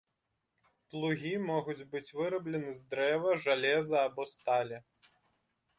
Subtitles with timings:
[0.93, 4.77] Плугі могуць быць выраблены з дрэва, жалеза або сталі.